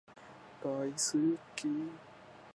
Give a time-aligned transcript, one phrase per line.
[0.63, 1.15] 大好
[1.55, 1.67] き